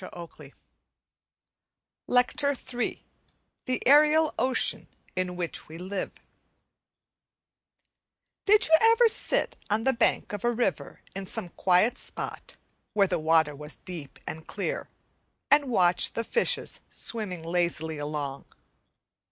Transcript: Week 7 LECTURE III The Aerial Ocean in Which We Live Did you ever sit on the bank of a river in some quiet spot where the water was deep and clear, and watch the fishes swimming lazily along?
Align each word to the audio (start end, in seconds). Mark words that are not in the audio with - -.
Week 0.01 0.19
7 0.35 0.51
LECTURE 2.07 2.55
III 2.73 3.05
The 3.65 3.83
Aerial 3.87 4.33
Ocean 4.39 4.87
in 5.15 5.35
Which 5.35 5.67
We 5.67 5.77
Live 5.77 6.11
Did 8.47 8.65
you 8.65 8.75
ever 8.81 9.07
sit 9.07 9.57
on 9.69 9.83
the 9.83 9.93
bank 9.93 10.33
of 10.33 10.43
a 10.43 10.51
river 10.51 11.01
in 11.15 11.27
some 11.27 11.49
quiet 11.49 11.99
spot 11.99 12.55
where 12.93 13.05
the 13.05 13.19
water 13.19 13.55
was 13.55 13.75
deep 13.75 14.17
and 14.25 14.47
clear, 14.47 14.89
and 15.51 15.65
watch 15.69 16.13
the 16.13 16.23
fishes 16.23 16.79
swimming 16.89 17.43
lazily 17.43 17.99
along? 17.99 18.45